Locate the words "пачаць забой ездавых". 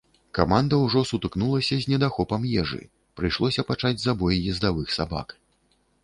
3.69-4.87